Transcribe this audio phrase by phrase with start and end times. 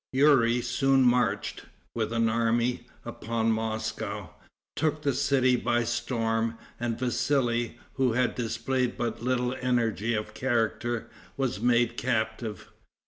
[0.13, 4.31] Youri soon marched, with an army, upon Moscow,
[4.75, 11.07] took the city by storm, and Vassali, who had displayed but little energy of character,
[11.37, 12.71] was made captive.